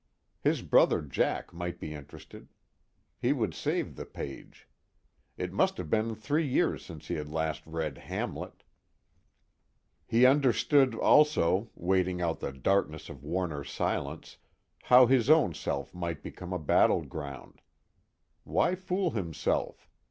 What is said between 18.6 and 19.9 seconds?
fool himself?